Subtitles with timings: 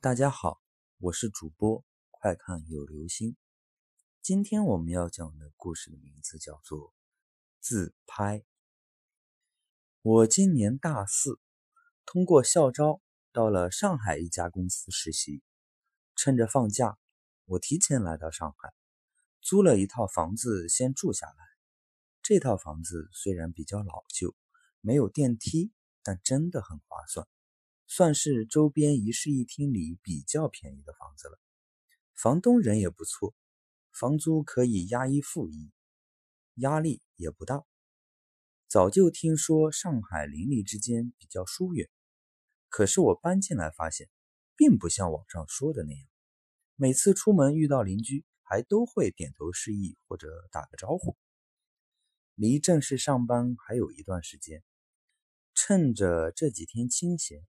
[0.00, 0.60] 大家好，
[0.98, 3.36] 我是主播快看有流星。
[4.22, 6.78] 今天我们要讲的故事的名字叫做
[7.58, 8.38] 《自拍》。
[10.02, 11.40] 我今年大四，
[12.06, 15.42] 通过校招到了上海一家公司实习。
[16.14, 16.96] 趁着放假，
[17.46, 18.72] 我提前来到上海，
[19.40, 21.34] 租了一套房子先住下来。
[22.22, 24.32] 这套房子虽然比较老旧，
[24.80, 25.72] 没有电梯，
[26.04, 27.26] 但真的很划算。
[27.90, 31.40] 算是周边一室一厅里比较便宜的房子了，
[32.14, 33.34] 房东人也不错，
[33.92, 35.70] 房租可以押一付一，
[36.56, 37.64] 压力也不大。
[38.68, 41.88] 早就听说上海邻里之间比较疏远，
[42.68, 44.10] 可是我搬进来发现，
[44.54, 46.06] 并不像网上说的那样，
[46.76, 51.16] 每次出门遇到邻居还都会点头示意或者打个招呼。
[52.34, 54.62] 离正式上班还有一段时间，
[55.54, 57.46] 趁着这几天清闲。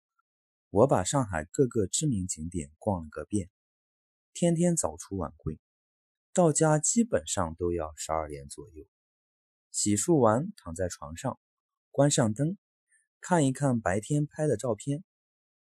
[0.69, 3.49] 我把上海各个知名景点逛了个遍，
[4.33, 5.59] 天天早出晚归，
[6.33, 8.85] 到家基本上都要十二点左右。
[9.71, 11.39] 洗漱完，躺在床上，
[11.91, 12.57] 关上灯，
[13.21, 15.03] 看一看白天拍的照片，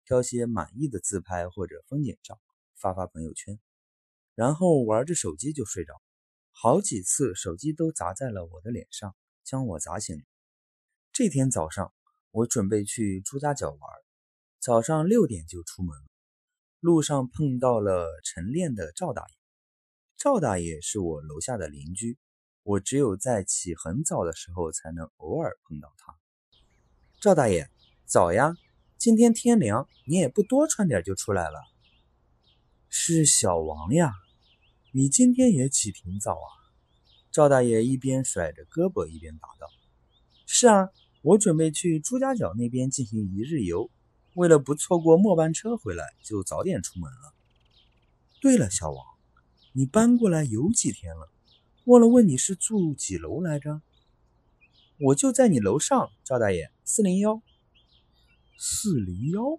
[0.05, 2.41] 挑些满意的自拍或者风景照，
[2.75, 3.61] 发发朋友圈，
[4.35, 5.95] 然后玩着手机就睡着。
[6.51, 10.25] 好几次手机都砸在了我的脸上，将我砸醒。
[11.13, 11.93] 这天早上，
[12.31, 14.06] 我准备去朱家角玩。
[14.59, 15.97] 早上六点就出门，
[16.81, 19.35] 路上碰到了晨练的赵大爷。
[20.17, 22.19] 赵大爷是我楼下的邻居，
[22.63, 26.17] 我只有在起很早的时候才能偶尔碰到他。
[27.21, 27.69] 赵大爷，
[28.07, 28.57] 早呀！
[28.99, 31.61] 今天天凉，你也不多穿点就出来了。
[32.89, 34.13] 是小王呀，
[34.93, 36.49] 你今天也起挺早啊？
[37.31, 39.69] 赵大爷一边甩着胳膊一边答道
[40.47, 40.89] ：“是啊，
[41.23, 43.91] 我准备去朱家角那边进行一日游。”
[44.37, 47.33] 为了不错过末班车回来，就早点出门了。
[48.39, 49.03] 对了，小王，
[49.73, 51.31] 你搬过来有几天了？
[51.87, 53.81] 忘了问你是住几楼来着？
[55.01, 57.41] 我就在你楼上，赵大爷，四零幺。
[58.59, 59.59] 四零幺？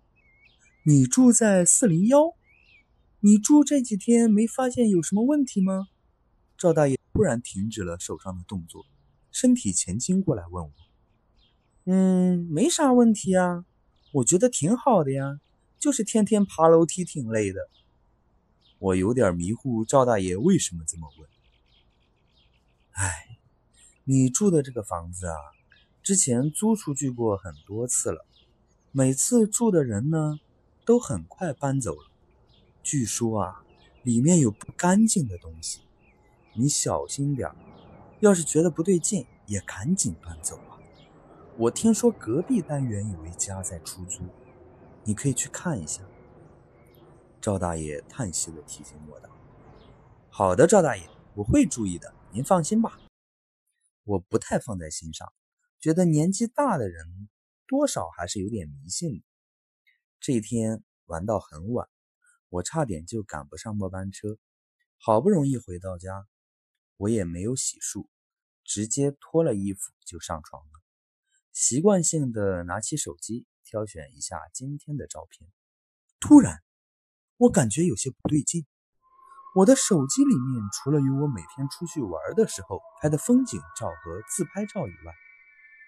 [0.85, 2.35] 你住在四零幺？
[3.21, 5.88] 你住这几天没发现有什么问题吗？
[6.55, 8.85] 赵大爷突然停止了手上的动作，
[9.31, 10.71] 身体前倾过来问我
[11.91, 13.65] ：“嗯，没啥问题啊。”
[14.17, 15.39] 我觉得挺好的呀，
[15.78, 17.59] 就是天天爬楼梯挺累的。
[18.79, 21.29] 我有点迷糊，赵大爷为什么这么问？
[22.94, 23.38] 哎，
[24.06, 25.35] 你住的这个房子啊，
[26.01, 28.25] 之前租出去过很多次了，
[28.91, 30.39] 每次住的人呢
[30.83, 32.09] 都很快搬走了。
[32.81, 33.61] 据说啊，
[34.01, 35.81] 里面有不干净的东西，
[36.53, 37.51] 你小心点
[38.19, 40.59] 要是觉得不对劲，也赶紧搬走。
[41.59, 44.23] 我听说隔壁单元有一家在出租，
[45.03, 46.03] 你可以去看一下。
[47.41, 49.29] 赵大爷叹息的提醒我道
[50.29, 53.00] ：“好的，赵大爷，我会注意的，您放心吧。”
[54.06, 55.34] 我不太放在心上，
[55.79, 57.28] 觉得年纪大的人
[57.66, 59.25] 多少还是有点迷信的。
[60.19, 61.89] 这天玩到很晚，
[62.50, 64.38] 我差点就赶不上末班车，
[65.00, 66.28] 好不容易回到家，
[66.97, 68.06] 我也没有洗漱，
[68.63, 70.81] 直接脱了衣服就上床了。
[71.59, 75.50] 习惯性的拿起手机，挑选一下今天的照片。
[76.19, 76.62] 突然，
[77.38, 78.68] 我感觉有些不对劲。
[79.56, 85.12] 我的手机里面除了有我每天出去玩的时候拍的风景照和自拍照以外，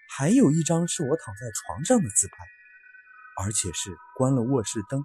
[0.08, 2.34] 还有一张是我躺在床上的自拍，
[3.40, 5.04] 而且是关了卧室灯，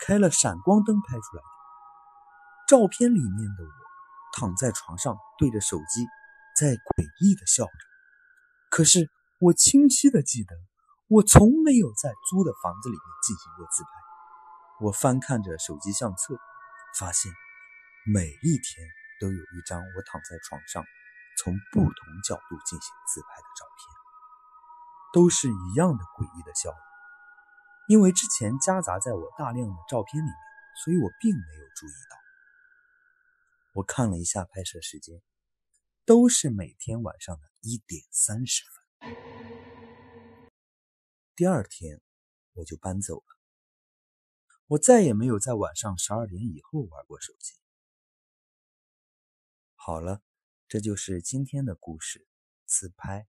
[0.00, 1.48] 开了闪光灯拍出来的。
[2.66, 3.70] 照片里面的我
[4.32, 6.06] 躺在床上，对着手机，
[6.58, 7.72] 在诡异的笑着。
[8.70, 9.10] 可是。
[9.40, 10.56] 我清晰的记得，
[11.06, 13.88] 我从没有在租的房子里面进行过自拍。
[14.80, 16.36] 我翻看着手机相册，
[16.98, 17.32] 发现
[18.04, 18.88] 每一天
[19.20, 20.84] 都有一张我躺在床上，
[21.38, 21.94] 从不同
[22.26, 23.94] 角度进行自拍的照片，
[25.12, 26.78] 都是一样的诡异的笑容。
[27.86, 30.34] 因为之前夹杂在我大量的照片里面，
[30.84, 32.16] 所以我并没有注意到。
[33.74, 35.22] 我看了一下拍摄时间，
[36.04, 38.77] 都是每天晚上的一点三十分。
[41.38, 42.00] 第二天，
[42.54, 43.38] 我就搬走了。
[44.66, 47.54] 我再也没有在晚上十二点以后玩过手机。
[49.76, 50.20] 好了，
[50.66, 52.26] 这就是今天的故事。
[52.66, 53.28] 自拍，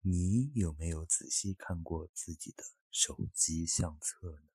[0.00, 4.49] 你有没有仔细看过自己的手机相册呢？